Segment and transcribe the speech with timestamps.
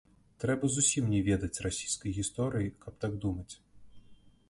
[0.43, 3.51] Трэба зусім не ведаць расейскай гісторыі, каб так думаць.